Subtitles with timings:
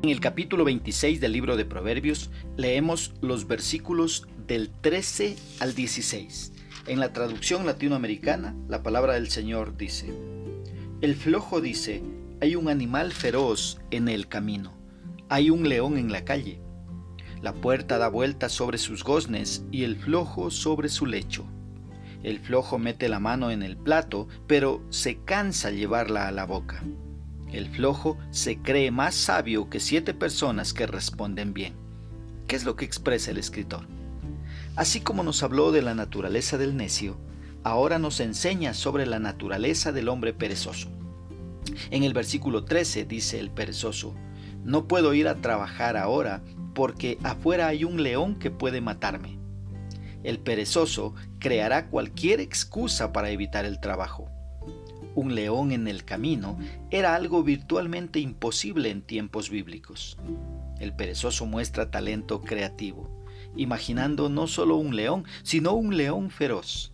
[0.00, 6.52] En el capítulo 26 del libro de Proverbios leemos los versículos del 13 al 16.
[6.86, 10.14] En la traducción latinoamericana, la palabra del Señor dice,
[11.00, 12.04] El flojo dice,
[12.40, 14.72] hay un animal feroz en el camino,
[15.28, 16.60] hay un león en la calle.
[17.42, 21.44] La puerta da vueltas sobre sus goznes y el flojo sobre su lecho.
[22.22, 26.84] El flojo mete la mano en el plato, pero se cansa llevarla a la boca.
[27.52, 31.74] El flojo se cree más sabio que siete personas que responden bien.
[32.46, 33.86] ¿Qué es lo que expresa el escritor?
[34.76, 37.16] Así como nos habló de la naturaleza del necio,
[37.64, 40.88] ahora nos enseña sobre la naturaleza del hombre perezoso.
[41.90, 44.14] En el versículo 13 dice el perezoso,
[44.62, 46.42] no puedo ir a trabajar ahora
[46.74, 49.38] porque afuera hay un león que puede matarme.
[50.22, 54.30] El perezoso creará cualquier excusa para evitar el trabajo
[55.18, 56.56] un león en el camino
[56.90, 60.16] era algo virtualmente imposible en tiempos bíblicos.
[60.78, 63.10] El perezoso muestra talento creativo,
[63.56, 66.92] imaginando no solo un león, sino un león feroz.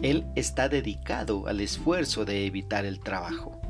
[0.00, 3.60] Él está dedicado al esfuerzo de evitar el trabajo.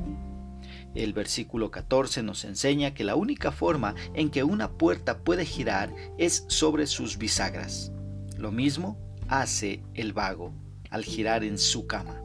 [0.93, 5.91] El versículo 14 nos enseña que la única forma en que una puerta puede girar
[6.19, 7.91] es sobre sus bisagras.
[8.37, 10.53] Lo mismo hace el vago
[10.91, 12.20] al girar en su cama.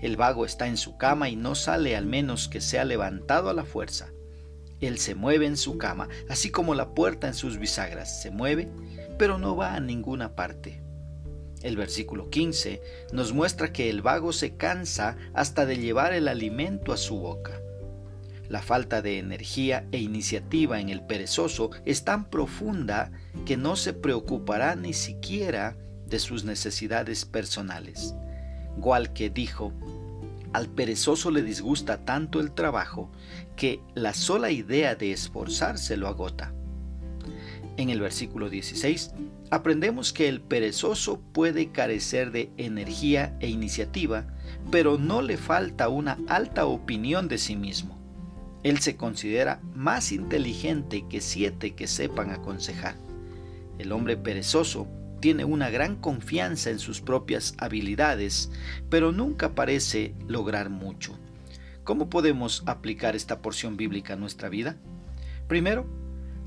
[0.00, 3.54] El vago está en su cama y no sale al menos que sea levantado a
[3.54, 4.12] la fuerza.
[4.80, 8.68] Él se mueve en su cama, así como la puerta en sus bisagras se mueve,
[9.18, 10.82] pero no va a ninguna parte.
[11.62, 12.80] El versículo 15
[13.12, 17.60] nos muestra que el vago se cansa hasta de llevar el alimento a su boca.
[18.48, 23.12] La falta de energía e iniciativa en el perezoso es tan profunda
[23.44, 25.76] que no se preocupará ni siquiera
[26.06, 28.14] de sus necesidades personales.
[29.14, 29.72] Que dijo,
[30.52, 33.10] al perezoso le disgusta tanto el trabajo
[33.56, 36.52] que la sola idea de esforzarse lo agota.
[37.76, 39.12] En el versículo 16
[39.50, 44.26] aprendemos que el perezoso puede carecer de energía e iniciativa,
[44.70, 47.98] pero no le falta una alta opinión de sí mismo.
[48.62, 52.96] Él se considera más inteligente que siete que sepan aconsejar.
[53.78, 54.86] El hombre perezoso
[55.20, 58.50] tiene una gran confianza en sus propias habilidades,
[58.88, 61.18] pero nunca parece lograr mucho.
[61.84, 64.76] ¿Cómo podemos aplicar esta porción bíblica a nuestra vida?
[65.48, 65.86] Primero,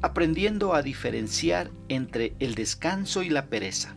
[0.01, 3.95] aprendiendo a diferenciar entre el descanso y la pereza.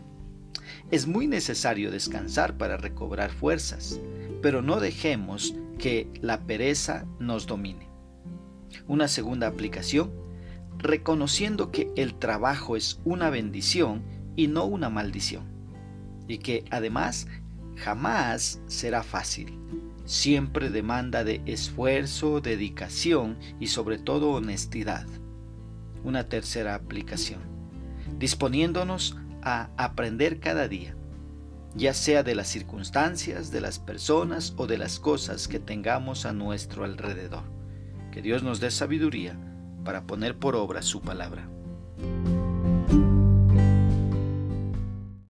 [0.90, 4.00] Es muy necesario descansar para recobrar fuerzas,
[4.40, 7.88] pero no dejemos que la pereza nos domine.
[8.86, 10.12] Una segunda aplicación,
[10.78, 14.02] reconociendo que el trabajo es una bendición
[14.36, 15.44] y no una maldición.
[16.28, 17.26] Y que además
[17.76, 19.58] jamás será fácil.
[20.04, 25.06] Siempre demanda de esfuerzo, dedicación y sobre todo honestidad.
[26.04, 27.40] Una tercera aplicación.
[28.18, 30.96] Disponiéndonos a aprender cada día,
[31.74, 36.32] ya sea de las circunstancias, de las personas o de las cosas que tengamos a
[36.32, 37.44] nuestro alrededor.
[38.12, 39.38] Que Dios nos dé sabiduría
[39.84, 41.48] para poner por obra su palabra.